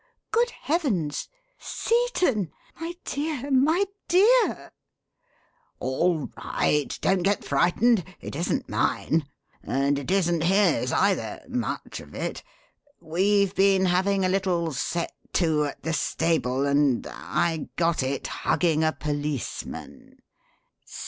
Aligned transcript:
Good 0.31 0.49
heavens! 0.49 1.29
Seton! 1.59 2.51
My 2.79 2.95
dear, 3.05 3.51
my 3.51 3.85
dear!" 4.07 4.71
"All 5.79 6.31
right. 6.43 6.97
Don't 7.01 7.21
get 7.21 7.43
frightened. 7.45 8.03
It 8.19 8.35
isn't 8.35 8.67
mine. 8.67 9.29
And 9.61 9.99
it 9.99 10.09
isn't 10.09 10.41
his, 10.45 10.91
either 10.91 11.43
much 11.47 11.99
of 11.99 12.15
it. 12.15 12.41
We've 12.99 13.53
been 13.53 13.85
having 13.85 14.25
a 14.25 14.29
little 14.29 14.71
'set 14.73 15.11
to' 15.33 15.65
at 15.65 15.83
the 15.83 15.93
stable, 15.93 16.65
and 16.65 17.05
I 17.05 17.69
got 17.75 18.01
it 18.01 18.25
hugging 18.25 18.83
a 18.83 18.93
policeman." 18.93 20.17